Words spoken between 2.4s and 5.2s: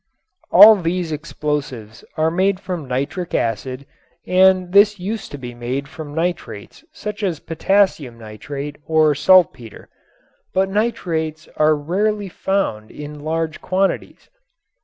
from nitric acid and this